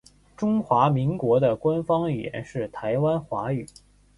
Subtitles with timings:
[0.35, 3.67] 中华民国的官方语言是台湾华语。